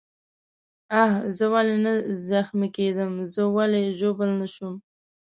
[1.03, 1.93] آخ، زه ولې نه
[2.31, 4.75] زخمي کېدم؟ زه ولې ژوبل نه شوم؟